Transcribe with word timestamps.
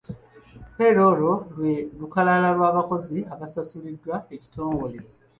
Payroll 0.75 1.19
lwe 1.55 1.73
lukalala 1.99 2.49
lw'abakozi 2.57 3.17
abasasulibwa 3.33 4.15
ekitongole. 4.35 4.97